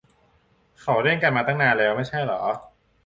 [0.81, 2.41] เขาเล่นกันมาตั้งนานแล้วไม่ใช่เหรอ